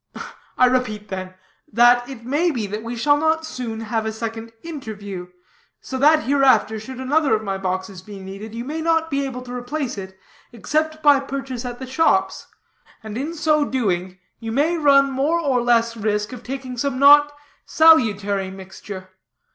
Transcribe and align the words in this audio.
I 0.57 0.65
repeat, 0.65 1.09
then, 1.09 1.35
that 1.71 2.09
it 2.09 2.25
may 2.25 2.49
be 2.49 2.65
that 2.65 2.81
we 2.81 2.95
shall 2.95 3.17
not 3.17 3.45
soon 3.45 3.81
have 3.81 4.03
a 4.07 4.11
second 4.11 4.51
interview, 4.63 5.27
so 5.79 5.99
that 5.99 6.23
hereafter, 6.23 6.79
should 6.79 6.99
another 6.99 7.35
of 7.35 7.43
my 7.43 7.59
boxes 7.59 8.01
be 8.01 8.19
needed, 8.19 8.55
you 8.55 8.65
may 8.65 8.81
not 8.81 9.11
be 9.11 9.23
able 9.25 9.43
to 9.43 9.53
replace 9.53 9.99
it 9.99 10.17
except 10.51 11.03
by 11.03 11.19
purchase 11.19 11.65
at 11.65 11.77
the 11.77 11.85
shops; 11.85 12.47
and, 13.03 13.15
in 13.15 13.35
so 13.35 13.63
doing, 13.63 14.17
you 14.39 14.51
may 14.51 14.75
run 14.75 15.11
more 15.11 15.39
or 15.39 15.61
less 15.61 15.95
risk 15.95 16.33
of 16.33 16.41
taking 16.41 16.79
some 16.79 16.97
not 16.97 17.31
salutary 17.67 18.49
mixture. 18.49 19.09